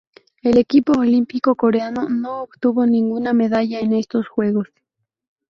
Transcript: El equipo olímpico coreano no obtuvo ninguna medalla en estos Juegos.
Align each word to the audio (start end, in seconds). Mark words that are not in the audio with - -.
El 0.41 0.57
equipo 0.57 0.93
olímpico 0.97 1.53
coreano 1.55 2.09
no 2.09 2.41
obtuvo 2.41 2.87
ninguna 2.87 3.33
medalla 3.33 3.81
en 3.81 3.93
estos 3.93 4.27
Juegos. 4.27 4.65